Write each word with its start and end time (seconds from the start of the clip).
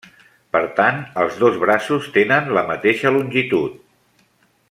Per 0.55 0.61
tant 0.79 0.97
els 1.23 1.35
dos 1.43 1.59
braços 1.65 2.09
tenen 2.17 2.49
la 2.59 2.65
mateixa 2.71 3.13
longitud. 3.19 3.77